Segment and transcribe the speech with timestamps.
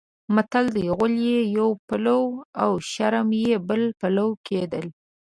[0.35, 2.21] متل دی: غول یې یو پلو
[2.63, 4.85] او شرم یې بل پلو کېدل.